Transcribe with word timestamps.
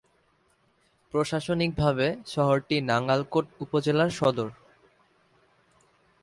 প্রশাসনিকভাবে 1.13 2.07
শহরটি 2.25 2.75
নাঙ্গলকোট 2.81 3.45
উপজেলার 3.59 4.09
সদর। 4.09 4.49